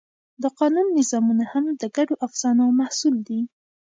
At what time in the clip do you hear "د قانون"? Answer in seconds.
0.41-0.87